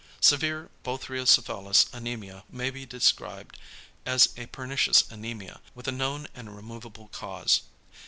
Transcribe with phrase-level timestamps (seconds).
[0.19, 3.59] Severe Bothriocephalus anæmia may be described
[4.03, 7.61] as a pernicious anæmia, with a known and removable cause.